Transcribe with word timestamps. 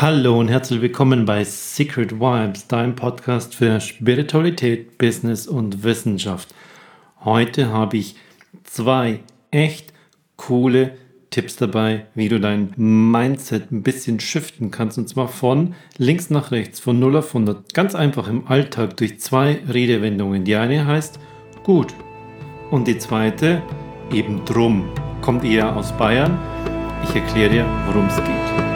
Hallo 0.00 0.40
und 0.40 0.48
herzlich 0.48 0.80
willkommen 0.80 1.26
bei 1.26 1.44
Secret 1.44 2.12
Vibes, 2.20 2.66
deinem 2.66 2.96
Podcast 2.96 3.54
für 3.54 3.80
Spiritualität, 3.80 4.96
Business 4.96 5.46
und 5.46 5.84
Wissenschaft. 5.84 6.54
Heute 7.22 7.70
habe 7.70 7.98
ich 7.98 8.16
zwei 8.64 9.20
echt 9.50 9.92
coole 10.38 10.92
Tipps 11.28 11.56
dabei, 11.56 12.06
wie 12.14 12.30
du 12.30 12.40
dein 12.40 12.72
Mindset 12.78 13.70
ein 13.70 13.82
bisschen 13.82 14.20
shiften 14.20 14.70
kannst 14.70 14.96
und 14.96 15.06
zwar 15.06 15.28
von 15.28 15.74
links 15.98 16.30
nach 16.30 16.50
rechts, 16.50 16.80
von 16.80 16.98
0 16.98 17.18
auf 17.18 17.34
100. 17.34 17.74
Ganz 17.74 17.94
einfach 17.94 18.26
im 18.26 18.46
Alltag 18.46 18.96
durch 18.96 19.20
zwei 19.20 19.58
Redewendungen. 19.70 20.44
Die 20.44 20.56
eine 20.56 20.86
heißt 20.86 21.20
gut 21.62 21.92
und 22.70 22.88
die 22.88 22.96
zweite 22.96 23.60
eben 24.10 24.46
drum. 24.46 24.88
Kommt 25.20 25.44
eher 25.44 25.76
aus 25.76 25.92
Bayern. 25.92 26.38
Ich 27.04 27.14
erkläre 27.14 27.50
dir, 27.50 27.66
worum 27.86 28.06
es 28.06 28.16
geht. 28.16 28.69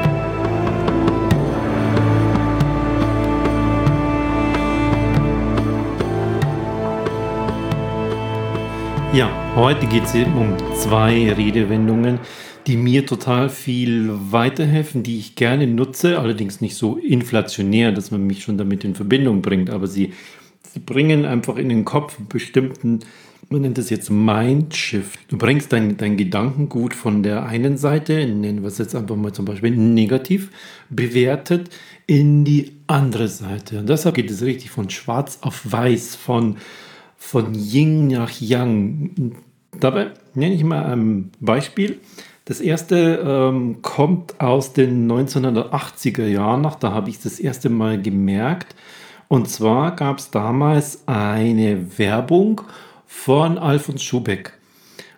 Ja, 9.15 9.31
heute 9.55 9.87
geht 9.87 10.07
es 10.07 10.15
eben 10.17 10.37
um 10.37 10.57
zwei 10.75 11.33
Redewendungen, 11.33 12.19
die 12.67 12.77
mir 12.77 13.07
total 13.07 13.49
viel 13.49 14.11
weiterhelfen, 14.13 15.05
die 15.05 15.21
ich 15.21 15.37
gerne 15.37 15.69
nutze, 15.69 16.19
allerdings 16.19 16.61
nicht 16.61 16.75
so 16.75 16.97
inflationär, 16.97 17.93
dass 17.93 18.11
man 18.11 18.27
mich 18.27 18.43
schon 18.43 18.59
damit 18.59 18.83
in 18.83 18.97
Verbindung 18.97 19.41
bringt, 19.41 19.71
aber 19.71 19.87
sie, 19.87 20.15
sie 20.73 20.81
bringen 20.81 21.27
einfach 21.27 21.59
in 21.59 21.69
den 21.69 21.85
Kopf 21.85 22.17
bestimmten, 22.29 23.01
man 23.51 23.63
nennt 23.63 23.79
das 23.79 23.89
jetzt 23.89 24.11
Mindshift. 24.11 25.21
Du 25.29 25.39
bringst 25.39 25.73
dein, 25.73 25.97
dein 25.97 26.17
Gedankengut 26.17 26.93
von 26.93 27.23
der 27.23 27.47
einen 27.47 27.77
Seite, 27.77 28.15
nennen 28.27 28.63
wir 28.63 28.69
es 28.69 28.79
jetzt 28.79 28.97
einfach 28.97 29.15
mal 29.15 29.33
zum 29.33 29.45
Beispiel 29.45 29.71
negativ 29.71 30.51
bewertet, 30.91 31.71
in 32.09 32.45
die 32.45 32.73
andere 32.89 33.29
Seite. 33.29 33.79
Und 33.79 33.89
deshalb 33.89 34.17
geht 34.17 34.29
es 34.29 34.43
richtig 34.43 34.71
von 34.71 34.91
schwarz 34.91 35.39
auf 35.43 35.61
weiß, 35.71 36.17
von 36.17 36.57
von 37.25 37.55
Yin 37.55 38.09
nach 38.09 38.31
Yang. 38.39 39.33
Dabei 39.81 40.11
nenne 40.35 40.55
ich 40.55 40.63
mal 40.63 40.85
ein 40.85 41.33
Beispiel. 41.41 41.99
Das 42.45 42.61
erste 42.61 43.25
ähm, 43.27 43.81
kommt 43.81 44.39
aus 44.41 44.75
den 44.75 45.11
1980er 45.11 46.27
Jahren 46.27 46.61
noch. 46.61 46.75
Da 46.75 46.93
habe 46.93 47.09
ich 47.09 47.19
das 47.21 47.41
erste 47.41 47.71
Mal 47.71 48.01
gemerkt. 48.01 48.77
Und 49.29 49.49
zwar 49.49 49.97
gab 49.97 50.19
es 50.19 50.31
damals 50.31 51.09
eine 51.09 51.99
Werbung 51.99 52.61
von 53.07 53.57
Alfons 53.57 54.03
Schubeck. 54.03 54.53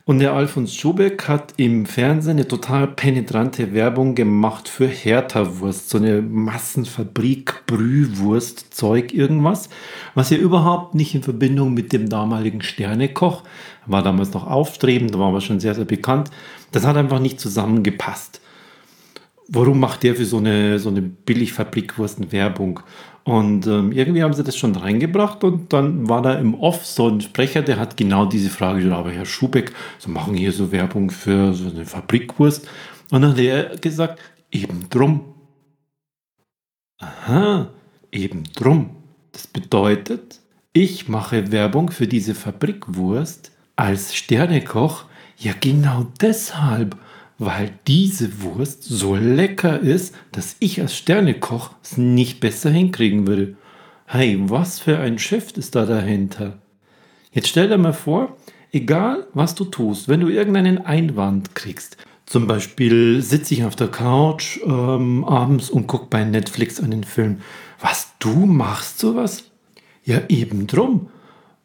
Und 0.09 0.21
der 0.21 0.35
Alfons 0.35 0.73
Schubeck 0.73 1.27
hat 1.27 1.55
im 1.57 1.85
Fernsehen 1.85 2.37
eine 2.37 2.47
total 2.47 2.87
penetrante 2.87 3.75
Werbung 3.75 4.15
gemacht 4.15 4.69
für 4.69 4.87
Hertha-Wurst, 4.87 5.91
so 5.91 5.99
eine 5.99 6.23
Massenfabrik, 6.23 7.67
Brühwurst, 7.67 8.73
Zeug, 8.73 9.13
irgendwas, 9.13 9.69
was 10.15 10.31
ja 10.31 10.37
überhaupt 10.37 10.95
nicht 10.95 11.17
in 11.17 11.25
Verbindung 11.25 11.75
mit 11.75 11.93
dem 11.93 12.09
damaligen 12.09 12.63
Sternekoch, 12.63 13.43
war 13.87 14.05
damals 14.05 14.33
noch 14.33 14.47
aufstrebend, 14.47 15.19
war 15.19 15.27
aber 15.27 15.41
schon 15.41 15.59
sehr, 15.59 15.75
sehr 15.75 15.87
bekannt, 15.87 16.31
das 16.71 16.87
hat 16.87 16.97
einfach 16.97 17.19
nicht 17.19 17.41
zusammengepasst. 17.41 18.41
Warum 19.49 19.81
macht 19.81 20.05
der 20.05 20.15
für 20.15 20.25
so 20.25 20.37
eine, 20.37 20.79
so 20.79 20.89
eine 20.89 21.03
Billigfabrikwurst 21.03 22.31
Werbung? 22.31 22.79
Und 23.27 23.67
ähm, 23.67 23.91
irgendwie 23.91 24.23
haben 24.23 24.35
sie 24.35 24.45
das 24.45 24.57
schon 24.57 24.77
reingebracht 24.77 25.43
und 25.43 25.73
dann 25.73 26.09
war 26.09 26.23
da 26.23 26.35
im 26.35 26.55
Off 26.55 26.87
so 26.87 27.09
ein 27.09 27.21
Sprecher, 27.21 27.61
der 27.61 27.77
hat 27.77 27.97
genau 27.97 28.25
diese 28.25 28.51
Frage 28.51 28.77
gestellt, 28.77 28.95
aber 28.95 29.11
Herr 29.11 29.27
Schubeck, 29.27 29.73
so 29.99 30.09
machen 30.09 30.35
hier 30.35 30.53
so 30.53 30.71
Werbung 30.71 31.11
für 31.11 31.53
so 31.53 31.69
eine 31.69 31.85
Fabrikwurst. 31.85 32.69
Und 33.11 33.23
dann 33.23 33.33
hat 33.33 33.39
er 33.41 33.77
gesagt, 33.79 34.21
eben 34.53 34.89
drum. 34.91 35.35
Aha, 36.99 37.71
eben 38.13 38.45
drum. 38.55 38.91
Das 39.33 39.49
bedeutet, 39.49 40.41
ich 40.73 41.09
mache 41.09 41.51
Werbung 41.51 41.91
für 41.91 42.07
diese 42.07 42.37
Fabrikwurst 42.37 43.51
als 43.75 44.15
Sternekoch, 44.15 45.07
ja 45.37 45.53
genau 45.61 46.07
deshalb, 46.21 46.97
weil 47.39 47.71
diese 47.87 48.43
Wurst 48.43 48.83
so 48.83 49.15
lecker 49.15 49.81
ist, 49.81 50.15
dass 50.33 50.57
ich 50.59 50.81
als 50.81 50.97
Sternekoch 50.97 51.71
es 51.83 51.97
nicht 51.97 52.41
besser 52.41 52.71
hinkriegen 52.71 53.27
würde. 53.27 53.57
Hey, 54.07 54.39
was 54.41 54.79
für 54.79 54.99
ein 54.99 55.19
Shift 55.19 55.59
ist 55.59 55.75
da 55.75 55.85
dahinter? 55.85 56.59
Jetzt 57.33 57.49
stell 57.49 57.69
dir 57.69 57.79
mal 57.79 57.93
vor, 57.93 58.37
egal 58.73 59.27
was 59.35 59.55
du 59.55 59.65
tust, 59.65 60.09
wenn 60.09 60.21
du 60.21 60.29
irgendeinen 60.29 60.79
Einwand 60.79 61.55
kriegst, 61.55 61.97
zum 62.25 62.47
Beispiel 62.47 63.23
sitze 63.23 63.55
ich 63.55 63.65
auf 63.65 63.77
der 63.77 63.89
Couch 63.89 64.59
ähm, 64.65 65.25
abends 65.25 65.71
und 65.71 65.87
gucke 65.87 66.07
bei 66.11 66.25
Netflix 66.25 66.81
einen 66.81 67.05
Film. 67.05 67.41
Was, 67.81 68.15
du 68.19 68.47
machst 68.47 68.99
sowas? 68.99 69.45
Ja, 70.05 70.23
eben 70.29 70.67
drum 70.67 71.09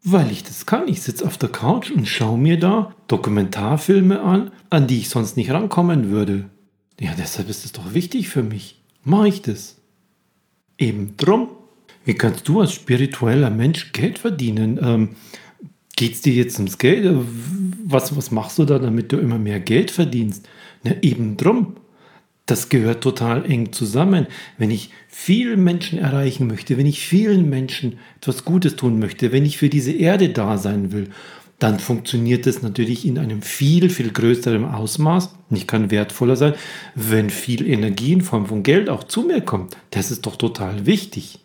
weil 0.04 0.32
ich 0.32 0.44
das 0.44 0.66
kann. 0.66 0.88
Ich 0.88 1.02
sitze 1.02 1.26
auf 1.26 1.38
der 1.38 1.50
Couch 1.50 1.92
und 1.92 2.08
schaue 2.08 2.38
mir 2.38 2.60
da 2.60 2.96
Dokumentarfilme 3.08 4.22
an, 4.22 4.52
an 4.70 4.88
die 4.88 5.00
ich 5.00 5.10
sonst 5.10 5.38
nicht 5.38 5.52
rankommen 5.52 6.10
würde. 6.10 6.50
Ja, 7.00 7.12
deshalb 7.18 7.50
ist 7.50 7.66
es 7.66 7.72
doch 7.72 7.94
wichtig 7.94 8.30
für 8.30 8.44
mich. 8.44 8.82
Mache 9.04 9.28
ich 9.28 9.42
das? 9.42 9.78
Eben 10.78 11.16
drum. 11.18 11.50
Wie 12.06 12.16
kannst 12.16 12.48
du 12.48 12.62
als 12.62 12.74
spiritueller 12.74 13.50
Mensch 13.50 13.92
Geld 13.92 14.20
verdienen? 14.20 14.80
Ähm, 14.82 15.10
Geht 16.02 16.14
es 16.14 16.22
dir 16.22 16.34
jetzt 16.34 16.58
ums 16.58 16.80
Geld? 16.80 17.16
Was, 17.86 18.16
was 18.18 18.32
machst 18.32 18.58
du 18.58 18.66
da, 18.66 18.80
damit 18.80 19.12
du 19.12 19.18
immer 19.18 19.38
mehr 19.38 19.60
Geld 19.60 19.92
verdienst? 19.92 20.48
Na, 20.84 20.94
eben 21.04 21.38
drum 21.38 21.76
das 22.52 22.68
gehört 22.68 23.02
total 23.02 23.50
eng 23.50 23.72
zusammen. 23.72 24.28
Wenn 24.58 24.72
ich 24.72 24.90
vielen 25.08 25.64
Menschen 25.64 25.98
erreichen 25.98 26.48
möchte, 26.48 26.78
wenn 26.78 26.86
ich 26.86 27.00
vielen 27.00 27.50
Menschen 27.50 27.98
etwas 28.18 28.44
Gutes 28.44 28.76
tun 28.76 29.00
möchte, 29.00 29.32
wenn 29.32 29.46
ich 29.46 29.58
für 29.58 29.70
diese 29.70 29.94
Erde 29.94 30.30
da 30.30 30.58
sein 30.58 30.92
will, 30.92 31.08
dann 31.60 31.80
funktioniert 31.80 32.46
das 32.46 32.62
natürlich 32.62 33.06
in 33.06 33.18
einem 33.18 33.42
viel, 33.42 33.90
viel 33.90 34.12
größeren 34.12 34.66
Ausmaß. 34.66 35.34
Ich 35.52 35.66
kann 35.66 35.92
wertvoller 35.92 36.36
sein, 36.36 36.54
wenn 36.94 37.30
viel 37.30 37.66
Energie 37.66 38.12
in 38.14 38.22
Form 38.22 38.48
von 38.48 38.64
Geld 38.64 38.90
auch 38.90 39.06
zu 39.06 39.22
mir 39.22 39.40
kommt. 39.40 39.78
Das 39.92 40.12
ist 40.12 40.26
doch 40.26 40.36
total 40.36 40.86
wichtig. 40.86 41.40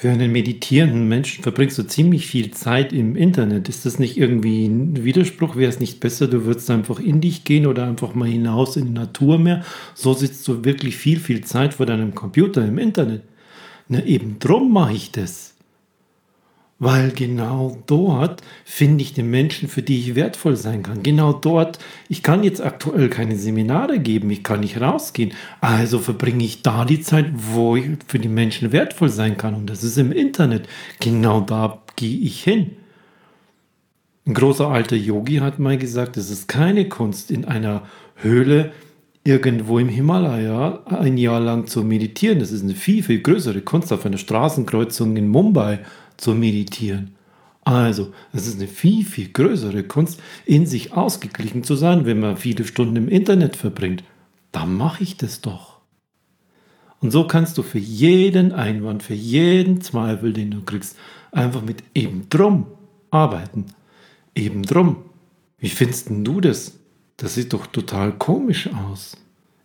Für 0.00 0.10
einen 0.10 0.32
meditierenden 0.32 1.08
Menschen 1.08 1.42
verbringst 1.42 1.76
du 1.76 1.82
ziemlich 1.82 2.26
viel 2.26 2.52
Zeit 2.52 2.94
im 2.94 3.16
Internet. 3.16 3.68
Ist 3.68 3.84
das 3.84 3.98
nicht 3.98 4.16
irgendwie 4.16 4.64
ein 4.64 5.04
Widerspruch? 5.04 5.56
Wäre 5.56 5.68
es 5.68 5.78
nicht 5.78 6.00
besser, 6.00 6.26
du 6.26 6.46
würdest 6.46 6.70
einfach 6.70 7.00
in 7.00 7.20
dich 7.20 7.44
gehen 7.44 7.66
oder 7.66 7.86
einfach 7.86 8.14
mal 8.14 8.26
hinaus 8.26 8.78
in 8.78 8.86
die 8.86 8.92
Natur 8.92 9.38
mehr? 9.38 9.62
So 9.94 10.14
sitzt 10.14 10.48
du 10.48 10.64
wirklich 10.64 10.96
viel, 10.96 11.20
viel 11.20 11.44
Zeit 11.44 11.74
vor 11.74 11.84
deinem 11.84 12.14
Computer 12.14 12.66
im 12.66 12.78
Internet. 12.78 13.24
Na, 13.88 14.02
eben 14.02 14.38
drum 14.38 14.72
mache 14.72 14.94
ich 14.94 15.12
das. 15.12 15.49
Weil 16.82 17.10
genau 17.10 17.76
dort 17.86 18.40
finde 18.64 19.02
ich 19.02 19.12
den 19.12 19.30
Menschen, 19.30 19.68
für 19.68 19.82
die 19.82 19.98
ich 19.98 20.14
wertvoll 20.14 20.56
sein 20.56 20.82
kann. 20.82 21.02
Genau 21.02 21.34
dort, 21.34 21.78
ich 22.08 22.22
kann 22.22 22.42
jetzt 22.42 22.62
aktuell 22.62 23.10
keine 23.10 23.36
Seminare 23.36 23.98
geben, 23.98 24.30
ich 24.30 24.42
kann 24.42 24.60
nicht 24.60 24.80
rausgehen. 24.80 25.34
Also 25.60 25.98
verbringe 25.98 26.42
ich 26.42 26.62
da 26.62 26.86
die 26.86 27.02
Zeit, 27.02 27.26
wo 27.34 27.76
ich 27.76 27.84
für 28.06 28.18
die 28.18 28.28
Menschen 28.28 28.72
wertvoll 28.72 29.10
sein 29.10 29.36
kann. 29.36 29.54
Und 29.54 29.68
das 29.68 29.84
ist 29.84 29.98
im 29.98 30.10
Internet. 30.10 30.66
Genau 31.00 31.42
da 31.42 31.82
gehe 31.96 32.18
ich 32.18 32.42
hin. 32.42 32.70
Ein 34.26 34.32
großer 34.32 34.68
alter 34.68 34.96
Yogi 34.96 35.36
hat 35.36 35.58
mal 35.58 35.76
gesagt, 35.76 36.16
es 36.16 36.30
ist 36.30 36.48
keine 36.48 36.88
Kunst, 36.88 37.30
in 37.30 37.44
einer 37.44 37.82
Höhle 38.14 38.72
irgendwo 39.22 39.78
im 39.78 39.90
Himalaya 39.90 40.80
ein 40.86 41.18
Jahr 41.18 41.40
lang 41.40 41.66
zu 41.66 41.84
meditieren. 41.84 42.38
Das 42.38 42.52
ist 42.52 42.62
eine 42.62 42.74
viel, 42.74 43.02
viel 43.02 43.20
größere 43.20 43.60
Kunst 43.60 43.92
auf 43.92 44.06
einer 44.06 44.16
Straßenkreuzung 44.16 45.14
in 45.18 45.28
Mumbai 45.28 45.80
zu 46.20 46.34
meditieren. 46.34 47.14
Also, 47.62 48.12
es 48.32 48.46
ist 48.46 48.58
eine 48.58 48.68
viel, 48.68 49.04
viel 49.04 49.28
größere 49.28 49.84
Kunst, 49.84 50.20
in 50.46 50.66
sich 50.66 50.92
ausgeglichen 50.92 51.62
zu 51.62 51.76
sein, 51.76 52.06
wenn 52.06 52.20
man 52.20 52.36
viele 52.36 52.64
Stunden 52.64 52.96
im 52.96 53.08
Internet 53.08 53.56
verbringt. 53.56 54.02
Dann 54.52 54.74
mache 54.76 55.02
ich 55.02 55.16
das 55.16 55.40
doch. 55.40 55.80
Und 57.00 57.10
so 57.10 57.26
kannst 57.26 57.56
du 57.58 57.62
für 57.62 57.78
jeden 57.78 58.52
Einwand, 58.52 59.02
für 59.02 59.14
jeden 59.14 59.80
Zweifel, 59.80 60.32
den 60.32 60.50
du 60.50 60.62
kriegst, 60.62 60.96
einfach 61.32 61.62
mit 61.62 61.82
eben 61.94 62.26
drum 62.28 62.66
arbeiten. 63.10 63.66
Eben 64.34 64.62
drum. 64.62 64.96
Wie 65.58 65.68
findest 65.68 66.08
du 66.10 66.40
das? 66.40 66.78
Das 67.16 67.34
sieht 67.34 67.52
doch 67.52 67.66
total 67.66 68.12
komisch 68.12 68.68
aus. 68.72 69.16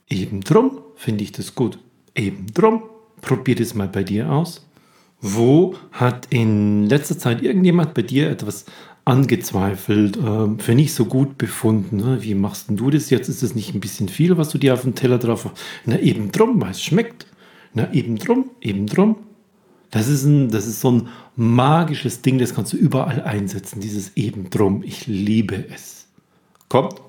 Eben 0.09 0.41
drum 0.41 0.79
finde 0.95 1.23
ich 1.23 1.31
das 1.31 1.55
gut. 1.55 1.79
Eben 2.15 2.47
drum. 2.53 2.83
Probier 3.21 3.55
das 3.55 3.73
mal 3.73 3.87
bei 3.87 4.03
dir 4.03 4.31
aus. 4.31 4.64
Wo 5.27 5.73
hat 5.91 6.27
in 6.29 6.87
letzter 6.87 7.17
Zeit 7.17 7.41
irgendjemand 7.41 7.95
bei 7.95 8.03
dir 8.03 8.29
etwas 8.29 8.65
angezweifelt, 9.05 10.17
äh, 10.17 10.61
für 10.61 10.75
nicht 10.75 10.93
so 10.93 11.05
gut 11.05 11.39
befunden? 11.39 11.97
Ne? 11.97 12.21
Wie 12.21 12.35
machst 12.35 12.67
du 12.69 12.91
das 12.91 13.09
jetzt? 13.09 13.27
Ist 13.27 13.41
das 13.41 13.55
nicht 13.55 13.73
ein 13.73 13.79
bisschen 13.79 14.07
viel, 14.07 14.37
was 14.37 14.49
du 14.49 14.59
dir 14.59 14.75
auf 14.75 14.83
den 14.83 14.93
Teller 14.93 15.17
drauf 15.17 15.45
hast? 15.45 15.57
Na, 15.85 15.99
eben 15.99 16.31
drum, 16.31 16.61
weil 16.61 16.69
es 16.69 16.83
schmeckt. 16.83 17.25
Na, 17.73 17.91
eben 17.91 18.17
drum, 18.17 18.51
eben 18.61 18.85
drum. 18.85 19.15
Das 19.89 20.07
ist, 20.09 20.25
ein, 20.25 20.51
das 20.51 20.67
ist 20.67 20.81
so 20.81 20.91
ein 20.91 21.07
magisches 21.35 22.21
Ding, 22.21 22.37
das 22.37 22.53
kannst 22.53 22.73
du 22.73 22.77
überall 22.77 23.23
einsetzen, 23.23 23.79
dieses 23.79 24.15
eben 24.15 24.51
drum. 24.51 24.83
Ich 24.83 25.07
liebe 25.07 25.65
es. 25.73 26.05
Kommt 26.69 27.01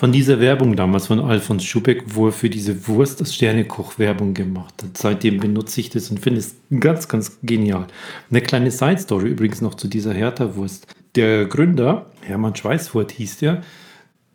von 0.00 0.12
dieser 0.12 0.40
Werbung 0.40 0.76
damals 0.76 1.08
von 1.08 1.20
Alfons 1.20 1.62
Schubeck, 1.62 2.04
wo 2.06 2.28
er 2.28 2.32
für 2.32 2.48
diese 2.48 2.88
Wurst 2.88 3.20
das 3.20 3.34
Sternekoch 3.34 3.98
Werbung 3.98 4.32
gemacht 4.32 4.82
hat. 4.82 4.96
Seitdem 4.96 5.38
benutze 5.40 5.78
ich 5.78 5.90
das 5.90 6.10
und 6.10 6.20
finde 6.20 6.40
es 6.40 6.56
ganz, 6.80 7.06
ganz 7.06 7.36
genial. 7.42 7.86
Eine 8.30 8.40
kleine 8.40 8.70
Side 8.70 8.96
Story 8.96 9.28
übrigens 9.28 9.60
noch 9.60 9.74
zu 9.74 9.88
dieser 9.88 10.14
Hertha-Wurst. 10.14 10.86
Der 11.16 11.44
Gründer, 11.44 12.06
Hermann 12.22 12.56
Schweißfurt 12.56 13.12
hieß 13.12 13.40
der, 13.40 13.60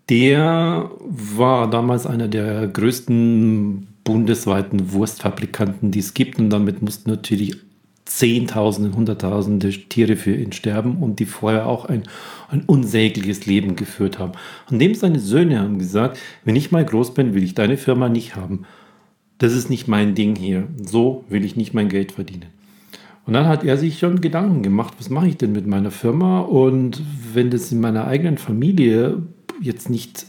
der 0.08 0.92
war 1.00 1.68
damals 1.68 2.06
einer 2.06 2.28
der 2.28 2.68
größten 2.68 3.88
bundesweiten 4.04 4.92
Wurstfabrikanten, 4.92 5.90
die 5.90 5.98
es 5.98 6.14
gibt. 6.14 6.38
Und 6.38 6.52
damit 6.52 6.84
mussten 6.84 7.10
natürlich 7.10 7.58
Zehntausende, 8.06 8.96
Hunderttausende 8.96 9.72
Tiere 9.72 10.16
für 10.16 10.36
ihn 10.36 10.52
sterben 10.52 10.98
und 10.98 11.20
die 11.20 11.26
vorher 11.26 11.66
auch 11.66 11.86
ein, 11.86 12.04
ein 12.50 12.64
unsägliches 12.66 13.46
Leben 13.46 13.76
geführt 13.76 14.20
haben. 14.20 14.34
Und 14.70 14.80
dem 14.80 14.94
seine 14.94 15.20
Söhne 15.20 15.60
haben 15.60 15.80
gesagt, 15.80 16.20
wenn 16.44 16.56
ich 16.56 16.72
mal 16.72 16.86
groß 16.86 17.16
bin, 17.16 17.34
will 17.34 17.44
ich 17.44 17.56
deine 17.56 17.78
Firma 17.78 18.08
nicht 18.08 18.36
haben. 18.36 18.66
Das 19.40 19.54
ist 19.54 19.70
nicht 19.70 19.88
mein 19.88 20.16
Ding 20.16 20.36
hier. 20.36 20.68
So 20.82 21.26
will 21.30 21.44
ich 21.44 21.56
nicht 21.56 21.74
mein 21.74 21.90
Geld 21.90 22.12
verdienen. 22.12 22.46
Und 23.26 23.34
dann 23.34 23.48
hat 23.48 23.64
er 23.64 23.78
sich 23.78 23.98
schon 23.98 24.22
Gedanken 24.22 24.62
gemacht, 24.62 24.94
was 25.00 25.10
mache 25.10 25.28
ich 25.28 25.38
denn 25.38 25.52
mit 25.52 25.66
meiner 25.66 25.92
Firma? 25.92 26.42
Und 26.42 27.02
wenn 27.34 27.50
das 27.50 27.72
in 27.72 27.80
meiner 27.80 28.06
eigenen 28.06 28.38
Familie 28.38 29.24
jetzt 29.60 29.90
nicht, 29.90 30.28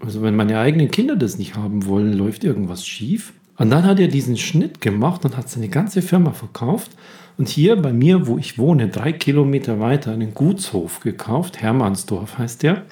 also 0.00 0.22
wenn 0.22 0.34
meine 0.34 0.58
eigenen 0.58 0.90
Kinder 0.90 1.14
das 1.14 1.38
nicht 1.38 1.56
haben 1.56 1.84
wollen, 1.84 2.14
läuft 2.14 2.44
irgendwas 2.44 2.86
schief. 2.86 3.34
Und 3.58 3.70
dann 3.70 3.84
hat 3.84 3.98
er 3.98 4.08
diesen 4.08 4.36
Schnitt 4.36 4.80
gemacht 4.80 5.24
und 5.24 5.36
hat 5.36 5.48
seine 5.48 5.68
ganze 5.68 6.00
Firma 6.00 6.32
verkauft 6.32 6.92
und 7.36 7.48
hier 7.48 7.76
bei 7.76 7.92
mir, 7.92 8.26
wo 8.26 8.38
ich 8.38 8.58
wohne, 8.58 8.88
drei 8.88 9.12
Kilometer 9.12 9.80
weiter, 9.80 10.12
einen 10.12 10.34
Gutshof 10.34 11.00
gekauft, 11.00 11.60
Hermannsdorf 11.60 12.38
heißt 12.38 12.62
der, 12.62 12.82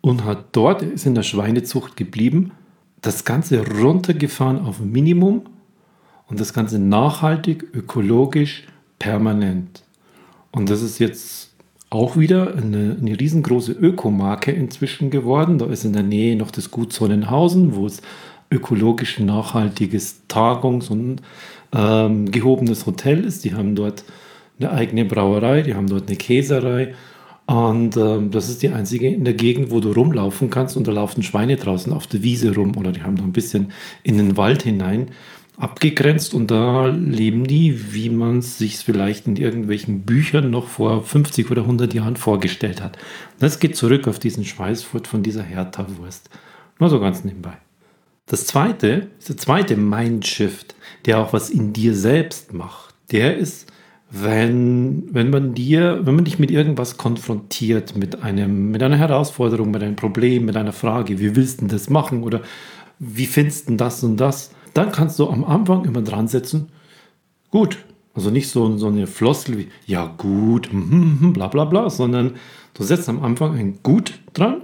und 0.00 0.24
hat 0.24 0.46
dort, 0.52 0.82
ist 0.82 1.06
in 1.06 1.14
der 1.14 1.22
Schweinezucht 1.22 1.96
geblieben, 1.96 2.52
das 3.02 3.24
Ganze 3.24 3.64
runtergefahren 3.66 4.60
auf 4.60 4.80
ein 4.80 4.90
Minimum 4.90 5.42
und 6.26 6.40
das 6.40 6.52
Ganze 6.52 6.78
nachhaltig, 6.78 7.66
ökologisch, 7.74 8.66
permanent. 8.98 9.82
Und 10.52 10.70
das 10.70 10.82
ist 10.82 10.98
jetzt 10.98 11.50
auch 11.90 12.16
wieder 12.16 12.56
eine, 12.56 12.96
eine 13.00 13.18
riesengroße 13.18 13.72
Ökomarke 13.72 14.52
inzwischen 14.52 15.10
geworden. 15.10 15.58
Da 15.58 15.66
ist 15.66 15.84
in 15.84 15.92
der 15.92 16.02
Nähe 16.04 16.36
noch 16.36 16.52
das 16.52 16.70
Gut 16.70 16.92
Sonnenhausen, 16.92 17.74
wo 17.74 17.86
es 17.86 18.00
ökologisch 18.50 19.18
nachhaltiges 19.18 20.22
Tagungs- 20.28 20.90
und 20.90 21.22
ähm, 21.72 22.30
gehobenes 22.30 22.86
Hotel 22.86 23.24
ist. 23.24 23.44
Die 23.44 23.54
haben 23.54 23.74
dort 23.74 24.04
eine 24.58 24.72
eigene 24.72 25.04
Brauerei, 25.04 25.62
die 25.62 25.74
haben 25.74 25.86
dort 25.86 26.08
eine 26.08 26.16
Käserei. 26.16 26.94
Und 27.46 27.96
ähm, 27.96 28.30
das 28.30 28.48
ist 28.48 28.62
die 28.62 28.68
einzige 28.68 29.08
in 29.08 29.24
der 29.24 29.34
Gegend, 29.34 29.70
wo 29.70 29.80
du 29.80 29.90
rumlaufen 29.92 30.50
kannst 30.50 30.76
und 30.76 30.86
da 30.86 30.92
laufen 30.92 31.22
Schweine 31.22 31.56
draußen 31.56 31.92
auf 31.92 32.06
der 32.06 32.22
Wiese 32.22 32.54
rum 32.54 32.76
oder 32.76 32.92
die 32.92 33.02
haben 33.02 33.16
da 33.16 33.24
ein 33.24 33.32
bisschen 33.32 33.72
in 34.04 34.18
den 34.18 34.36
Wald 34.36 34.62
hinein 34.62 35.08
abgegrenzt 35.60 36.32
und 36.32 36.50
da 36.50 36.86
leben 36.86 37.44
die, 37.44 37.92
wie 37.92 38.08
man 38.08 38.38
es 38.38 38.56
sich 38.56 38.78
vielleicht 38.78 39.26
in 39.26 39.36
irgendwelchen 39.36 40.02
Büchern 40.02 40.50
noch 40.50 40.68
vor 40.68 41.02
50 41.02 41.50
oder 41.50 41.62
100 41.62 41.92
Jahren 41.92 42.16
vorgestellt 42.16 42.80
hat. 42.80 42.96
Das 43.38 43.60
geht 43.60 43.76
zurück 43.76 44.08
auf 44.08 44.18
diesen 44.18 44.44
Schweißfurt 44.44 45.06
von 45.06 45.22
dieser 45.22 45.42
Hertha-Wurst. 45.42 46.30
Nur 46.78 46.88
so 46.88 46.98
ganz 46.98 47.24
nebenbei. 47.24 47.58
Das 48.30 48.46
zweite, 48.46 49.08
der 49.28 49.36
zweite 49.36 49.76
Mindshift, 49.76 50.76
der 51.04 51.18
auch 51.18 51.32
was 51.32 51.50
in 51.50 51.72
dir 51.72 51.96
selbst 51.96 52.54
macht, 52.54 52.94
der 53.10 53.36
ist, 53.36 53.66
wenn, 54.08 55.12
wenn 55.12 55.30
man 55.30 55.52
dir, 55.52 56.06
wenn 56.06 56.14
man 56.14 56.24
dich 56.24 56.38
mit 56.38 56.52
irgendwas 56.52 56.96
konfrontiert, 56.96 57.96
mit 57.96 58.22
einem, 58.22 58.70
mit 58.70 58.84
einer 58.84 58.96
Herausforderung, 58.96 59.72
mit 59.72 59.82
einem 59.82 59.96
Problem, 59.96 60.44
mit 60.44 60.56
einer 60.56 60.72
Frage, 60.72 61.18
wie 61.18 61.34
willst 61.34 61.60
du 61.60 61.66
das 61.66 61.90
machen 61.90 62.22
oder 62.22 62.42
wie 63.00 63.26
findest 63.26 63.68
du 63.68 63.74
das 63.74 64.04
und 64.04 64.16
das, 64.18 64.52
dann 64.74 64.92
kannst 64.92 65.18
du 65.18 65.28
am 65.28 65.42
Anfang 65.42 65.84
immer 65.84 66.02
dran 66.02 66.28
setzen, 66.28 66.68
gut, 67.50 67.78
also 68.14 68.30
nicht 68.30 68.48
so, 68.48 68.76
so 68.76 68.86
eine 68.86 69.08
Floskel 69.08 69.58
wie, 69.58 69.68
ja 69.86 70.06
gut, 70.06 70.70
bla 70.72 71.48
bla 71.48 71.64
bla, 71.64 71.90
sondern 71.90 72.34
du 72.74 72.84
setzt 72.84 73.08
am 73.08 73.24
Anfang 73.24 73.58
ein 73.58 73.80
Gut 73.82 74.20
dran 74.34 74.62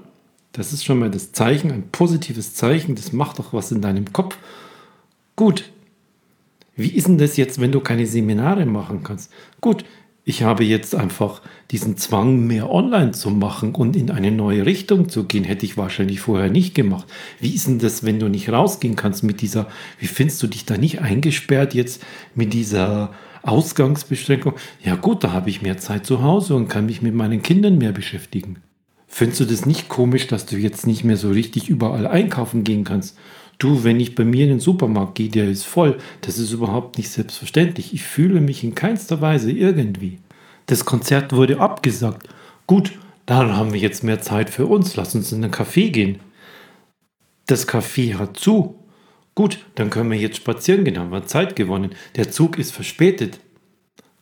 das 0.57 0.73
ist 0.73 0.85
schon 0.85 0.99
mal 0.99 1.11
das 1.11 1.33
Zeichen, 1.33 1.71
ein 1.71 1.89
positives 1.93 2.55
Zeichen, 2.55 2.95
das 2.95 3.13
macht 3.13 3.39
doch 3.39 3.53
was 3.53 3.73
in 3.73 3.83
deinem 3.83 4.13
Kopf. 4.13 4.39
Gut. 5.37 5.71
Wie 6.75 6.91
ist 6.91 7.09
denn 7.09 7.19
das 7.19 7.37
jetzt, 7.37 7.61
wenn 7.61 7.73
du 7.73 7.81
keine 7.81 8.07
Seminare 8.07 8.67
machen 8.67 9.03
kannst? 9.03 9.31
Gut, 9.61 9.85
ich 10.25 10.43
habe 10.43 10.65
jetzt 10.65 10.95
einfach 10.95 11.41
diesen 11.71 11.97
Zwang, 11.99 12.47
mehr 12.47 12.71
online 12.71 13.13
zu 13.13 13.31
machen 13.31 13.75
und 13.75 13.97
in 13.97 14.11
eine 14.11 14.31
neue 14.31 14.67
Richtung 14.67 15.09
zu 15.09 15.25
gehen, 15.25 15.45
hätte 15.45 15.65
ich 15.65 15.77
wahrscheinlich 15.77 16.21
vorher 16.21 16.51
nicht 16.51 16.75
gemacht. 16.75 17.07
Wie 17.39 17.55
ist 17.55 17.69
denn 17.69 17.79
das, 17.79 18.03
wenn 18.03 18.19
du 18.19 18.29
nicht 18.29 18.51
rausgehen 18.51 18.97
kannst 18.97 19.23
mit 19.23 19.41
dieser, 19.41 19.69
wie 19.99 20.07
findest 20.07 20.43
du 20.43 20.49
dich 20.49 20.65
da 20.65 20.77
nicht 20.77 21.01
eingesperrt 21.01 21.75
jetzt 21.75 22.03
mit 22.35 22.55
dieser 22.55 23.13
Ausgangsbeschränkung? 23.43 24.55
Ja 24.83 24.97
gut, 24.97 25.23
da 25.23 25.33
habe 25.33 25.49
ich 25.51 25.63
mehr 25.63 25.79
Zeit 25.79 26.07
zu 26.07 26.23
Hause 26.23 26.57
und 26.57 26.69
kann 26.69 26.87
mich 26.87 27.03
mit 27.03 27.15
meinen 27.15 27.43
Kindern 27.43 27.79
mehr 27.79 27.93
beschäftigen. 27.93 28.59
Findest 29.19 29.41
du 29.41 29.45
das 29.47 29.65
nicht 29.65 29.89
komisch, 29.89 30.27
dass 30.27 30.45
du 30.45 30.59
jetzt 30.59 30.87
nicht 30.87 31.03
mehr 31.03 31.17
so 31.17 31.31
richtig 31.31 31.71
überall 31.71 32.07
einkaufen 32.07 32.65
gehen 32.65 32.85
kannst? 32.85 33.17
Du, 33.57 33.83
wenn 33.83 33.99
ich 33.99 34.15
bei 34.15 34.27
mir 34.27 34.45
in 34.45 34.51
den 34.51 34.61
Supermarkt 34.61 35.15
gehe, 35.15 35.31
der 35.31 35.49
ist 35.49 35.65
voll. 35.65 35.97
Das 36.21 36.37
ist 36.37 36.53
überhaupt 36.53 36.99
nicht 36.99 37.09
selbstverständlich. 37.09 37.95
Ich 37.95 38.03
fühle 38.03 38.43
mich 38.43 38.63
in 38.63 38.75
keinster 38.75 39.23
Weise 39.23 39.51
irgendwie. 39.51 40.19
Das 40.67 40.85
Konzert 40.85 41.33
wurde 41.33 41.61
abgesagt. 41.61 42.29
Gut, 42.67 42.93
dann 43.25 43.57
haben 43.57 43.73
wir 43.73 43.81
jetzt 43.81 44.05
mehr 44.05 44.21
Zeit 44.21 44.51
für 44.51 44.67
uns. 44.67 44.97
Lass 44.97 45.15
uns 45.15 45.33
in 45.33 45.43
ein 45.43 45.51
Café 45.51 45.91
gehen. 45.91 46.21
Das 47.47 47.67
Café 47.67 48.17
hat 48.17 48.37
zu. 48.37 48.75
Gut, 49.35 49.65
dann 49.77 49.89
können 49.89 50.11
wir 50.11 50.19
jetzt 50.19 50.37
spazieren 50.37 50.85
gehen, 50.85 50.99
haben 50.99 51.11
wir 51.11 51.25
Zeit 51.25 51.57
gewonnen. 51.57 51.95
Der 52.17 52.31
Zug 52.31 52.59
ist 52.59 52.73
verspätet. 52.73 53.41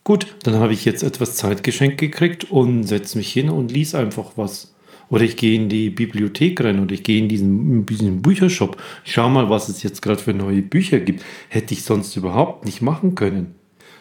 Gut, 0.05 0.37
dann 0.44 0.55
habe 0.55 0.73
ich 0.73 0.85
jetzt 0.85 1.02
etwas 1.02 1.35
Zeit 1.35 1.64
geschenkt 1.64 1.99
gekriegt 1.99 2.49
und 2.49 2.85
setze 2.85 3.19
mich 3.19 3.32
hin 3.32 3.50
und 3.50 3.73
lies 3.73 3.97
einfach 3.97 4.35
was. 4.37 4.74
Oder 5.10 5.24
ich 5.24 5.36
gehe 5.36 5.54
in 5.54 5.68
die 5.68 5.90
Bibliothek 5.90 6.62
rein 6.62 6.80
oder 6.80 6.92
ich 6.92 7.02
gehe 7.02 7.18
in 7.18 7.28
diesen, 7.28 7.86
diesen 7.86 8.22
Büchershop. 8.22 8.76
Schau 9.04 9.28
mal, 9.28 9.50
was 9.50 9.68
es 9.68 9.82
jetzt 9.82 10.02
gerade 10.02 10.20
für 10.20 10.34
neue 10.34 10.62
Bücher 10.62 11.00
gibt. 11.00 11.24
Hätte 11.48 11.74
ich 11.74 11.84
sonst 11.84 12.16
überhaupt 12.16 12.64
nicht 12.64 12.82
machen 12.82 13.14
können. 13.14 13.54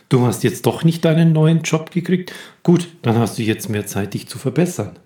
Du 0.09 0.25
hast 0.25 0.43
jetzt 0.43 0.65
doch 0.65 0.83
nicht 0.83 1.05
deinen 1.05 1.33
neuen 1.33 1.61
Job 1.63 1.91
gekriegt? 1.91 2.33
Gut, 2.61 2.87
dann 3.01 3.17
hast 3.17 3.37
du 3.37 3.43
jetzt 3.43 3.69
mehr 3.69 3.85
Zeit, 3.85 4.13
dich 4.13 4.27
zu 4.27 4.37
verbessern. 4.37 4.99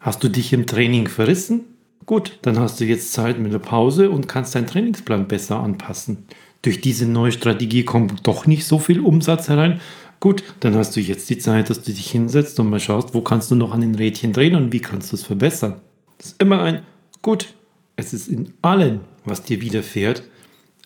Hast 0.00 0.24
du 0.24 0.28
dich 0.28 0.52
im 0.52 0.66
Training 0.66 1.08
verrissen? 1.08 1.64
Gut, 2.06 2.38
dann 2.42 2.58
hast 2.58 2.80
du 2.80 2.84
jetzt 2.86 3.12
Zeit 3.12 3.38
mit 3.38 3.52
der 3.52 3.58
Pause 3.58 4.10
und 4.10 4.28
kannst 4.28 4.54
deinen 4.54 4.66
Trainingsplan 4.66 5.28
besser 5.28 5.60
anpassen. 5.60 6.24
Durch 6.62 6.80
diese 6.80 7.06
neue 7.06 7.32
Strategie 7.32 7.84
kommt 7.84 8.26
doch 8.26 8.46
nicht 8.46 8.66
so 8.66 8.78
viel 8.78 9.00
Umsatz 9.00 9.48
herein. 9.48 9.80
Gut, 10.20 10.44
dann 10.60 10.74
hast 10.74 10.94
du 10.94 11.00
jetzt 11.00 11.30
die 11.30 11.38
Zeit, 11.38 11.70
dass 11.70 11.82
du 11.82 11.92
dich 11.92 12.10
hinsetzt 12.10 12.60
und 12.60 12.68
mal 12.68 12.78
schaust, 12.78 13.14
wo 13.14 13.22
kannst 13.22 13.50
du 13.50 13.54
noch 13.54 13.72
an 13.72 13.80
den 13.80 13.94
Rädchen 13.94 14.34
drehen 14.34 14.54
und 14.54 14.72
wie 14.72 14.80
kannst 14.80 15.10
du 15.12 15.16
es 15.16 15.24
verbessern. 15.24 15.80
Das 16.18 16.28
ist 16.28 16.42
immer 16.42 16.62
ein 16.62 16.82
Gut. 17.22 17.54
Es 17.96 18.14
ist 18.14 18.28
in 18.28 18.54
allem, 18.62 19.00
was 19.24 19.42
dir 19.42 19.60
widerfährt, 19.60 20.22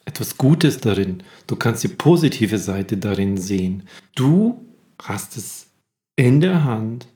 etwas 0.05 0.37
Gutes 0.37 0.79
darin. 0.79 1.23
Du 1.47 1.55
kannst 1.57 1.85
die 1.85 1.89
positive 1.89 2.59
Seite 2.59 2.97
darin 2.97 3.37
sehen. 3.37 3.85
Du 4.17 4.65
hast 5.01 5.37
es 5.37 5.69
in 6.17 6.41
der 6.41 6.65
Hand, 6.65 7.07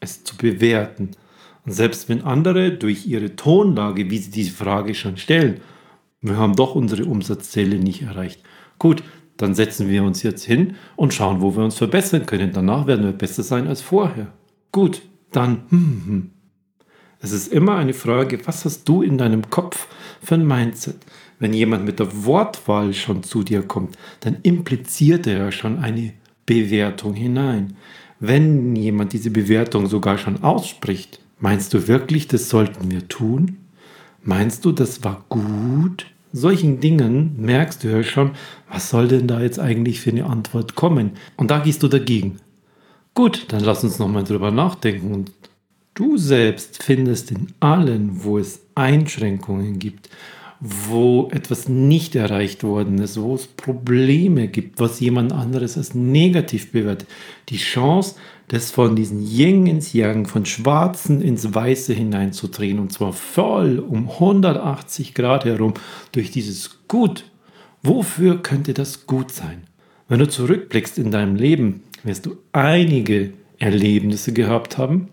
es 0.00 0.22
zu 0.22 0.36
bewerten. 0.36 1.10
Und 1.66 1.72
selbst 1.72 2.08
wenn 2.08 2.22
andere 2.22 2.72
durch 2.72 3.06
ihre 3.06 3.34
Tonlage, 3.34 4.10
wie 4.10 4.18
sie 4.18 4.30
diese 4.30 4.52
Frage 4.52 4.94
schon 4.94 5.16
stellen, 5.16 5.60
wir 6.20 6.36
haben 6.36 6.54
doch 6.54 6.74
unsere 6.74 7.04
Umsatzziele 7.04 7.78
nicht 7.78 8.02
erreicht. 8.02 8.40
Gut, 8.78 9.02
dann 9.36 9.54
setzen 9.54 9.88
wir 9.88 10.04
uns 10.04 10.22
jetzt 10.22 10.44
hin 10.44 10.76
und 10.96 11.12
schauen, 11.12 11.40
wo 11.40 11.56
wir 11.56 11.64
uns 11.64 11.76
verbessern 11.76 12.26
können. 12.26 12.52
Danach 12.52 12.86
werden 12.86 13.04
wir 13.04 13.12
besser 13.12 13.42
sein 13.42 13.66
als 13.66 13.80
vorher. 13.80 14.28
Gut, 14.72 15.02
dann. 15.32 15.62
Hm, 15.70 16.02
hm. 16.06 16.30
Es 17.20 17.32
ist 17.32 17.52
immer 17.52 17.76
eine 17.76 17.94
Frage, 17.94 18.46
was 18.46 18.64
hast 18.64 18.88
du 18.88 19.02
in 19.02 19.16
deinem 19.18 19.48
Kopf 19.48 19.88
für 20.22 20.34
ein 20.34 20.46
Mindset? 20.46 20.96
Wenn 21.38 21.52
jemand 21.52 21.84
mit 21.84 21.98
der 21.98 22.24
Wortwahl 22.24 22.92
schon 22.92 23.22
zu 23.22 23.42
dir 23.42 23.62
kommt, 23.62 23.96
dann 24.20 24.36
impliziert 24.42 25.26
er 25.26 25.38
ja 25.38 25.52
schon 25.52 25.78
eine 25.78 26.12
Bewertung 26.46 27.14
hinein. 27.14 27.76
Wenn 28.20 28.76
jemand 28.76 29.12
diese 29.12 29.30
Bewertung 29.30 29.86
sogar 29.86 30.18
schon 30.18 30.42
ausspricht, 30.42 31.18
meinst 31.40 31.74
du 31.74 31.88
wirklich, 31.88 32.28
das 32.28 32.48
sollten 32.50 32.90
wir 32.90 33.08
tun? 33.08 33.56
Meinst 34.22 34.64
du, 34.64 34.72
das 34.72 35.02
war 35.02 35.24
gut? 35.28 36.06
Solchen 36.34 36.80
Dingen 36.80 37.36
merkst 37.38 37.84
du 37.84 37.88
ja 37.88 38.02
schon, 38.02 38.32
was 38.68 38.90
soll 38.90 39.08
denn 39.08 39.28
da 39.28 39.40
jetzt 39.40 39.60
eigentlich 39.60 40.00
für 40.00 40.10
eine 40.10 40.26
Antwort 40.26 40.74
kommen? 40.74 41.12
Und 41.36 41.50
da 41.50 41.60
gehst 41.60 41.82
du 41.82 41.88
dagegen. 41.88 42.40
Gut, 43.14 43.46
dann 43.48 43.62
lass 43.62 43.84
uns 43.84 44.00
nochmal 44.00 44.24
drüber 44.24 44.50
nachdenken. 44.50 45.14
Und 45.14 45.30
du 45.94 46.16
selbst 46.16 46.82
findest 46.82 47.30
in 47.30 47.52
allen, 47.60 48.24
wo 48.24 48.36
es 48.38 48.60
Einschränkungen 48.74 49.78
gibt, 49.78 50.10
wo 50.66 51.28
etwas 51.30 51.68
nicht 51.68 52.14
erreicht 52.14 52.64
worden 52.64 52.98
ist, 52.98 53.20
wo 53.20 53.34
es 53.34 53.46
Probleme 53.46 54.48
gibt, 54.48 54.80
was 54.80 54.98
jemand 54.98 55.30
anderes 55.30 55.76
als 55.76 55.94
negativ 55.94 56.72
bewertet. 56.72 57.06
Die 57.50 57.58
Chance, 57.58 58.14
das 58.48 58.70
von 58.70 58.96
diesen 58.96 59.20
Yin 59.20 59.66
ins 59.66 59.92
Yang, 59.92 60.26
von 60.26 60.46
Schwarzen 60.46 61.20
ins 61.20 61.54
Weiße 61.54 61.92
hineinzudrehen 61.92 62.78
und 62.78 62.94
zwar 62.94 63.12
voll 63.12 63.78
um 63.78 64.08
180 64.08 65.12
Grad 65.12 65.44
herum 65.44 65.74
durch 66.12 66.30
dieses 66.30 66.88
Gut. 66.88 67.24
Wofür 67.82 68.42
könnte 68.42 68.72
das 68.72 69.04
gut 69.06 69.32
sein? 69.32 69.64
Wenn 70.08 70.20
du 70.20 70.28
zurückblickst 70.28 70.96
in 70.96 71.10
deinem 71.10 71.36
Leben, 71.36 71.82
wirst 72.04 72.24
du 72.24 72.38
einige 72.52 73.34
Erlebnisse 73.58 74.32
gehabt 74.32 74.78
haben, 74.78 75.08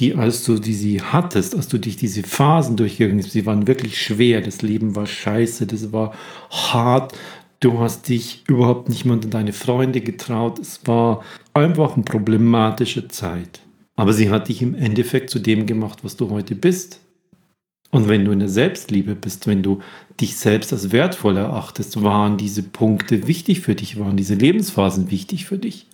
die, 0.00 0.14
als 0.14 0.44
du 0.44 0.58
die 0.58 0.74
sie 0.74 1.02
hattest, 1.02 1.54
als 1.54 1.68
du 1.68 1.78
dich 1.78 1.96
diese 1.96 2.22
Phasen 2.22 2.76
durchgegangen 2.76 3.18
bist, 3.18 3.32
sie 3.32 3.46
waren 3.46 3.66
wirklich 3.66 4.00
schwer. 4.00 4.40
Das 4.40 4.62
Leben 4.62 4.96
war 4.96 5.06
scheiße, 5.06 5.66
das 5.66 5.92
war 5.92 6.14
hart. 6.50 7.16
Du 7.60 7.78
hast 7.78 8.08
dich 8.08 8.42
überhaupt 8.48 8.88
nicht 8.88 9.04
mehr 9.04 9.14
unter 9.14 9.28
deine 9.28 9.52
Freunde 9.52 10.00
getraut. 10.00 10.58
Es 10.58 10.80
war 10.86 11.22
einfach 11.52 11.94
eine 11.94 12.04
problematische 12.04 13.08
Zeit. 13.08 13.60
Aber 13.96 14.14
sie 14.14 14.30
hat 14.30 14.48
dich 14.48 14.62
im 14.62 14.74
Endeffekt 14.74 15.28
zu 15.28 15.38
dem 15.38 15.66
gemacht, 15.66 15.98
was 16.02 16.16
du 16.16 16.30
heute 16.30 16.54
bist. 16.54 17.00
Und 17.90 18.08
wenn 18.08 18.24
du 18.24 18.30
in 18.30 18.38
der 18.38 18.48
Selbstliebe 18.48 19.14
bist, 19.14 19.46
wenn 19.46 19.62
du 19.62 19.80
dich 20.20 20.36
selbst 20.36 20.72
als 20.72 20.92
wertvoll 20.92 21.36
erachtest, 21.36 22.02
waren 22.02 22.38
diese 22.38 22.62
Punkte 22.62 23.26
wichtig 23.26 23.60
für 23.60 23.74
dich, 23.74 23.98
waren 23.98 24.16
diese 24.16 24.34
Lebensphasen 24.34 25.10
wichtig 25.10 25.44
für 25.44 25.58
dich. 25.58 25.86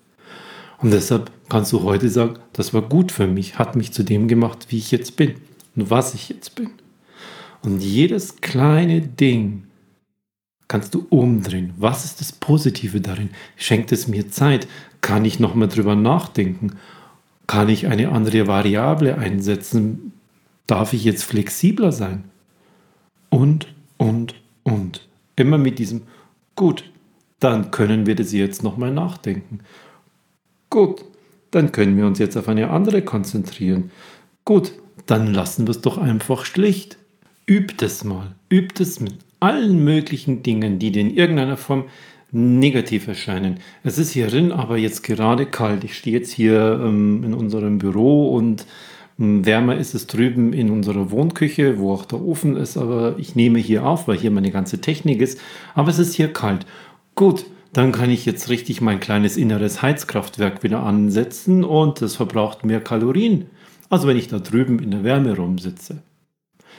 Und 0.79 0.93
deshalb 0.93 1.31
kannst 1.49 1.73
du 1.73 1.83
heute 1.83 2.09
sagen, 2.09 2.39
das 2.53 2.75
war 2.75 2.83
gut 2.83 3.13
für 3.13 3.27
mich, 3.27 3.59
hat 3.59 3.77
mich 3.77 3.93
zu 3.93 4.03
dem 4.03 4.29
gemacht, 4.29 4.67
wie 4.69 4.79
ich 4.79 4.91
jetzt 4.91 5.17
bin 5.17 5.35
und 5.75 5.91
was 5.91 6.15
ich 6.15 6.29
jetzt 6.29 6.55
bin. 6.55 6.71
Und 7.63 7.81
jedes 7.81 8.37
kleine 8.41 9.01
Ding 9.01 9.65
kannst 10.69 10.95
du 10.95 11.07
umdrehen. 11.11 11.73
Was 11.79 12.05
ist 12.05 12.21
das 12.21 12.33
Positive 12.33 13.01
darin? 13.01 13.31
Schenkt 13.57 13.93
es 13.93 14.09
mir 14.09 14.29
Zeit? 14.31 14.67
Kann 15.01 15.25
ich 15.25 15.41
nochmal 15.41 15.69
drüber 15.69 15.95
nachdenken? 15.95 16.77
Kann 17.47 17.69
ich 17.69 17.87
eine 17.87 18.11
andere 18.11 18.47
Variable 18.47 19.19
einsetzen? 19.19 20.13
Darf 20.67 20.93
ich 20.93 21.05
jetzt 21.05 21.23
flexibler 21.23 21.93
sein? 21.93 22.25
Und, 23.31 23.73
und, 23.97 24.35
und. 24.65 25.07
Immer 25.37 25.59
mit 25.59 25.79
diesem, 25.79 26.03
gut, 26.57 26.91
dann 27.39 27.71
können 27.71 28.07
wir 28.07 28.15
das 28.15 28.33
jetzt 28.33 28.63
nochmal 28.63 28.91
nachdenken. 28.91 29.61
Gut, 30.71 31.05
dann 31.51 31.73
können 31.73 31.97
wir 31.97 32.07
uns 32.07 32.19
jetzt 32.19 32.37
auf 32.37 32.49
eine 32.49 32.71
andere 32.71 33.03
konzentrieren. 33.03 33.91
Gut, 34.45 34.73
dann 35.07 35.33
lassen 35.33 35.67
wir 35.67 35.71
es 35.71 35.81
doch 35.81 35.99
einfach 35.99 36.45
schlicht. 36.45 36.99
Übt 37.47 37.85
es 37.85 38.05
mal. 38.05 38.35
Übt 38.51 38.83
es 38.83 39.01
mit 39.01 39.15
allen 39.41 39.85
möglichen 39.85 40.43
Dingen, 40.43 40.79
die 40.79 40.91
dir 40.91 41.03
in 41.03 41.15
irgendeiner 41.15 41.57
Form 41.57 41.85
negativ 42.33 43.07
erscheinen. 43.07 43.61
Es 43.85 43.99
ist 43.99 44.11
hier 44.11 44.27
drin 44.27 44.53
aber 44.53 44.77
jetzt 44.77 45.03
gerade 45.03 45.47
kalt. 45.47 45.85
Ich 45.85 45.97
stehe 45.97 46.19
jetzt 46.19 46.33
hier 46.33 46.81
ähm, 46.83 47.23
in 47.25 47.35
unserem 47.35 47.79
Büro 47.79 48.35
und 48.35 48.67
ähm, 49.19 49.47
wärmer 49.47 49.77
ist 49.77 49.95
es 49.95 50.07
drüben 50.07 50.53
in 50.53 50.71
unserer 50.71 51.11
Wohnküche, 51.11 51.79
wo 51.79 51.93
auch 51.93 52.05
der 52.05 52.21
Ofen 52.21 52.57
ist, 52.57 52.77
aber 52.77 53.15
ich 53.19 53.37
nehme 53.37 53.59
hier 53.59 53.87
auf, 53.87 54.09
weil 54.09 54.19
hier 54.19 54.31
meine 54.31 54.51
ganze 54.51 54.81
Technik 54.81 55.21
ist. 55.21 55.41
Aber 55.75 55.91
es 55.91 55.99
ist 55.99 56.15
hier 56.15 56.33
kalt. 56.33 56.67
Gut, 57.15 57.47
dann 57.77 57.93
kann 57.93 58.09
ich 58.09 58.25
jetzt 58.25 58.49
richtig 58.49 58.81
mein 58.81 59.01
kleines 59.01 59.37
inneres 59.37 59.83
Heizkraftwerk 59.83 60.63
wieder 60.63 60.83
ansetzen 60.83 61.63
und 61.63 62.01
das 62.01 62.17
verbraucht 62.17 62.65
mehr 62.65 62.81
Kalorien, 62.81 63.51
als 63.91 64.07
wenn 64.07 64.17
ich 64.17 64.29
da 64.29 64.39
drüben 64.39 64.79
in 64.79 64.93
der 64.93 65.05
Wärme 65.05 65.37
rumsitze. 65.37 66.03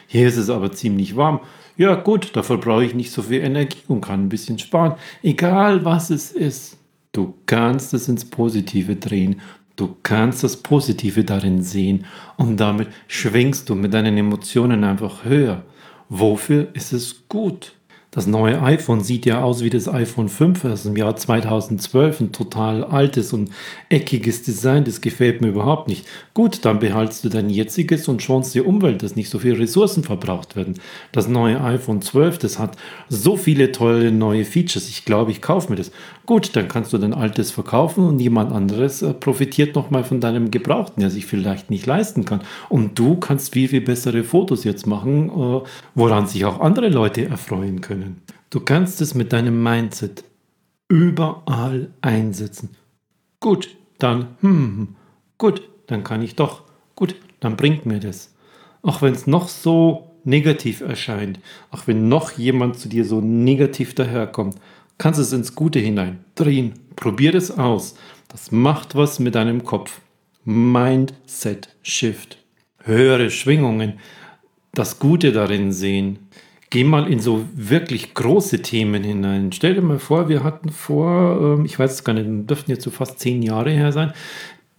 Hier 0.08 0.28
ist 0.28 0.38
es 0.38 0.50
aber 0.50 0.72
ziemlich 0.72 1.16
warm. 1.16 1.42
Ja 1.78 1.94
gut, 1.94 2.36
da 2.36 2.42
verbrauche 2.42 2.84
ich 2.84 2.96
nicht 2.96 3.12
so 3.12 3.22
viel 3.22 3.42
Energie 3.42 3.84
und 3.88 4.02
kann 4.02 4.24
ein 4.24 4.30
bisschen 4.30 4.58
sparen. 4.58 4.96
Egal 5.22 5.86
was 5.86 6.10
es 6.10 6.32
ist, 6.32 6.78
du 7.12 7.36
kannst 7.46 7.94
es 7.94 8.08
ins 8.08 8.26
Positive 8.26 8.96
drehen. 8.96 9.40
Du 9.76 9.98
kannst 10.02 10.44
das 10.44 10.58
Positive 10.58 11.24
darin 11.24 11.62
sehen 11.62 12.06
und 12.38 12.58
damit 12.58 12.88
schwingst 13.08 13.70
du 13.70 13.76
mit 13.76 13.94
deinen 13.94 14.18
Emotionen 14.18 14.84
einfach 14.84 15.26
höher. 15.26 15.64
Wofür 16.10 16.70
ist 16.74 16.94
es 16.94 17.28
gut? 17.28 17.77
Das 18.10 18.26
neue 18.26 18.62
iPhone 18.62 19.02
sieht 19.02 19.26
ja 19.26 19.44
aus 19.44 19.62
wie 19.62 19.70
das 19.70 19.90
iPhone 19.90 20.30
5 20.30 20.64
aus 20.64 20.84
dem 20.84 20.96
Jahr 20.96 21.18
2012, 21.18 22.22
ein 22.22 22.32
total 22.32 22.86
altes 22.86 23.34
und 23.34 23.52
eckiges 23.90 24.44
Design, 24.44 24.86
das 24.86 25.02
gefällt 25.02 25.42
mir 25.42 25.50
überhaupt 25.50 25.90
nicht. 25.90 26.08
Gut, 26.34 26.64
dann 26.64 26.80
behaltst 26.80 27.26
du 27.26 27.30
dein 27.30 27.50
jetziges 27.50 28.08
und 28.08 28.24
schonst 28.24 28.56
die 28.56 28.62
Umwelt, 28.62 29.04
dass 29.04 29.18
nicht 29.18 29.30
so 29.30 29.40
viele 29.40 29.60
Ressourcen 29.60 30.04
verbraucht 30.04 30.56
werden. 30.56 30.76
Das 31.12 31.28
neue 31.28 31.62
iPhone 31.62 32.02
12, 32.02 32.38
das 32.38 32.60
hat 32.60 32.78
so 33.10 33.36
viele 33.36 33.74
tolle 33.74 34.10
neue 34.14 34.46
Features, 34.46 34.88
ich 34.88 35.04
glaube, 35.04 35.32
ich 35.32 35.42
kaufe 35.42 35.70
mir 35.70 35.76
das. 35.76 35.92
Gut, 36.26 36.56
dann 36.56 36.70
kannst 36.70 36.94
du 36.94 36.98
dein 36.98 37.14
altes 37.14 37.52
verkaufen 37.52 38.06
und 38.06 38.20
jemand 38.20 38.54
anderes 38.54 39.02
äh, 39.02 39.14
profitiert 39.14 39.76
nochmal 39.76 40.06
von 40.06 40.22
deinem 40.22 40.50
Gebrauchten, 40.50 41.02
der 41.02 41.10
sich 41.10 41.26
vielleicht 41.26 41.70
nicht 41.70 41.86
leisten 41.86 42.26
kann. 42.26 42.42
Und 42.70 42.98
du 42.98 43.18
kannst 43.18 43.54
viel, 43.54 43.68
viel 43.68 43.82
bessere 43.82 44.24
Fotos 44.24 44.64
jetzt 44.64 44.88
machen, 44.88 45.30
äh, 45.30 45.62
woran 45.94 46.28
sich 46.28 46.46
auch 46.46 46.60
andere 46.62 46.90
Leute 46.90 47.26
erfreuen 47.26 47.80
können 47.82 47.98
können. 47.98 48.07
Du 48.50 48.62
kannst 48.62 49.02
es 49.02 49.14
mit 49.14 49.34
deinem 49.34 49.62
Mindset 49.62 50.24
überall 50.88 51.92
einsetzen. 52.02 52.70
Gut, 53.42 53.76
dann, 54.00 54.38
hm, 54.40 54.52
hm, 54.52 54.96
gut, 55.38 55.70
dann 55.88 56.04
kann 56.04 56.22
ich 56.22 56.36
doch. 56.36 56.64
Gut, 56.96 57.16
dann 57.42 57.58
bringt 57.58 57.86
mir 57.86 58.00
das. 58.00 58.34
Auch 58.82 59.02
wenn 59.02 59.14
es 59.14 59.28
noch 59.28 59.50
so 59.50 60.12
negativ 60.24 60.82
erscheint, 60.82 61.40
auch 61.72 61.88
wenn 61.88 62.08
noch 62.08 62.32
jemand 62.32 62.80
zu 62.80 62.88
dir 62.88 63.04
so 63.04 63.20
negativ 63.20 63.96
daherkommt, 63.96 64.56
kannst 64.98 65.20
es 65.20 65.34
ins 65.34 65.54
Gute 65.54 65.80
hinein 65.80 66.24
drehen. 66.36 66.74
Probier 66.96 67.36
es 67.36 67.52
aus. 67.52 67.96
Das 68.30 68.52
macht 68.52 68.96
was 68.96 69.20
mit 69.20 69.36
deinem 69.36 69.66
Kopf. 69.66 70.02
Mindset 70.46 71.76
Shift. 71.82 72.38
Höhere 72.84 73.30
Schwingungen. 73.30 74.00
Das 74.74 75.00
Gute 75.00 75.34
darin 75.34 75.74
sehen. 75.74 76.20
Geh 76.70 76.84
mal 76.84 77.10
in 77.10 77.20
so 77.20 77.46
wirklich 77.56 78.14
große 78.14 78.62
Themen 78.62 79.04
hinein. 79.04 79.52
Stell 79.54 79.76
dir 79.76 79.82
mal 79.82 80.00
vor, 80.00 80.28
wir 80.28 80.44
hatten 80.44 80.70
vor, 80.70 81.58
ähm, 81.60 81.66
ich 81.66 81.80
weiß 81.80 81.92
es 81.92 82.04
gar 82.04 82.14
nicht, 82.14 82.50
dürften 82.50 82.72
jetzt 82.72 82.84
so 82.84 82.92
fast 82.92 83.20
zehn 83.20 83.42
Jahre 83.42 83.72
her 83.72 83.92
sein, 83.94 84.12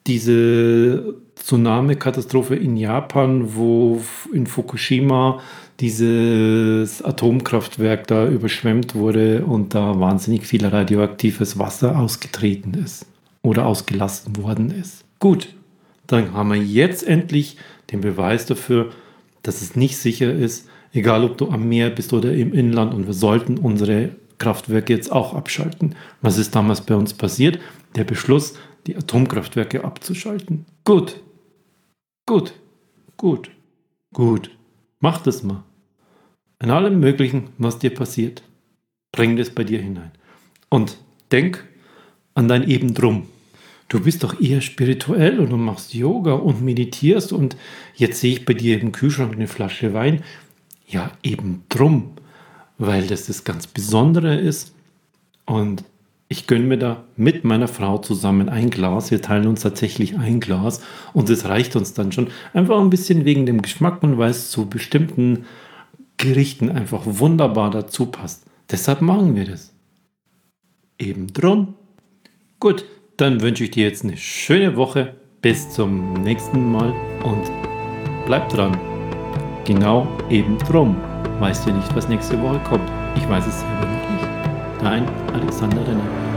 diese 0.07 1.15
Tsunami-Katastrophe 1.37 2.57
in 2.57 2.77
Japan, 2.77 3.55
wo 3.55 4.03
in 4.33 4.47
Fukushima 4.47 5.41
dieses 5.81 7.03
Atomkraftwerk 7.03 8.07
da 8.07 8.27
überschwemmt 8.27 8.95
wurde 8.95 9.45
und 9.45 9.75
da 9.75 10.01
wahnsinnig 10.01 10.47
viel 10.47 10.67
radioaktives 10.67 11.59
Wasser 11.59 11.99
ausgetreten 11.99 12.75
ist 12.75 13.07
oder 13.43 13.67
ausgelassen 13.67 14.37
worden 14.37 14.71
ist. 14.71 15.05
Gut, 15.21 15.55
dann 16.07 16.33
haben 16.33 16.53
wir 16.53 16.63
jetzt 16.63 17.07
endlich 17.07 17.57
den 17.93 18.01
Beweis 18.01 18.47
dafür, 18.47 18.91
dass 19.43 19.63
es 19.63 19.77
nicht 19.77 19.99
sicher 19.99 20.33
ist, 20.33 20.69
egal 20.93 21.25
ob 21.25 21.39
du 21.39 21.51
am 21.51 21.69
Meer 21.69 21.91
bist 21.91 22.13
oder 22.13 22.33
im 22.33 22.53
Inland. 22.53 22.95
Und 22.95 23.07
wir 23.07 23.15
sollten 23.15 23.59
unsere 23.59 24.11
Kraftwerke 24.39 24.93
jetzt 24.93 25.13
auch 25.13 25.35
abschalten. 25.35 25.95
Was 26.23 26.39
ist 26.39 26.55
damals 26.55 26.81
bei 26.81 26.95
uns 26.95 27.15
passiert? 27.15 27.59
Der 27.97 28.05
Beschluss, 28.05 28.55
die 28.87 28.97
Atomkraftwerke 28.97 29.85
abzuschalten. 29.85 30.67
Gut, 30.85 31.21
gut, 32.27 32.55
gut, 33.17 33.51
gut. 34.13 34.51
Mach 35.01 35.21
das 35.21 35.43
mal. 35.43 35.65
In 36.61 36.71
allem 36.71 36.99
Möglichen, 36.99 37.51
was 37.59 37.79
dir 37.79 37.95
passiert, 37.95 38.43
bring 39.13 39.37
das 39.37 39.51
bei 39.51 39.65
dir 39.65 39.81
hinein. 39.81 40.11
Und 40.71 40.99
denk 41.31 41.65
an 42.35 42.49
dein 42.49 42.69
Eben 42.69 42.95
drum. 42.95 43.27
Du 43.89 44.01
bist 44.01 44.23
doch 44.23 44.41
eher 44.41 44.61
spirituell 44.61 45.41
und 45.41 45.51
du 45.51 45.57
machst 45.57 45.95
Yoga 45.95 46.35
und 46.35 46.63
meditierst 46.63 47.33
und 47.33 47.57
jetzt 47.95 48.21
sehe 48.21 48.33
ich 48.33 48.45
bei 48.45 48.53
dir 48.53 48.81
im 48.81 48.93
Kühlschrank 48.93 49.33
eine 49.33 49.49
Flasche 49.49 49.95
Wein. 49.95 50.23
Ja, 50.89 51.13
eben 51.23 51.65
drum, 51.69 52.15
weil 52.79 53.07
das 53.07 53.27
das 53.27 53.45
ganz 53.45 53.67
Besondere 53.67 54.35
ist. 54.37 54.75
Und 55.45 55.85
ich 56.29 56.47
gönne 56.47 56.65
mir 56.65 56.79
da 56.79 57.05
mit 57.17 57.45
meiner 57.45 57.69
Frau 57.69 57.99
zusammen 57.99 58.49
ein 58.49 58.71
Glas. 58.71 59.11
Wir 59.11 59.23
teilen 59.23 59.47
uns 59.47 59.61
tatsächlich 59.61 60.19
ein 60.19 60.41
Glas 60.41 60.83
und 61.13 61.31
es 61.31 61.47
reicht 61.47 61.77
uns 61.77 61.95
dann 61.95 62.13
schon. 62.13 62.29
Einfach 62.53 62.81
ein 62.81 62.91
bisschen 62.91 63.25
wegen 63.25 63.47
dem 63.47 63.63
Geschmack 63.63 64.03
und 64.03 64.19
weil 64.19 64.31
es 64.31 64.51
zu 64.51 64.67
bestimmten 64.67 65.45
Gerichten 66.17 66.71
einfach 66.71 67.03
wunderbar 67.05 67.71
dazu 67.71 68.07
passt. 68.07 68.45
Deshalb 68.71 69.03
machen 69.03 69.37
wir 69.37 69.45
das. 69.45 69.73
Eben 70.99 71.33
drum. 71.33 71.75
Gut, 72.61 72.85
dann 73.17 73.41
wünsche 73.41 73.65
ich 73.65 73.71
dir 73.71 73.87
jetzt 73.87 74.05
eine 74.05 74.17
schöne 74.17 74.77
Woche. 74.77 75.15
Bis 75.41 75.71
zum 75.71 76.15
nächsten 76.15 76.73
Mal 76.73 76.93
und 77.23 77.51
bleib 78.27 78.49
dran. 78.49 78.77
Genau 79.69 80.09
eben 80.31 80.57
drum 80.57 80.97
weißt 81.41 81.67
du 81.67 81.73
nicht, 81.73 81.95
was 81.95 82.09
nächste 82.09 82.41
Woche 82.41 82.59
kommt. 82.61 82.91
Ich 83.17 83.29
weiß 83.29 83.47
es 83.47 83.61
selber 83.61 83.85
noch 83.85 84.11
nicht. 84.15 84.29
Dein 84.81 85.07
Alexander 85.35 85.87
Renner. 85.87 86.28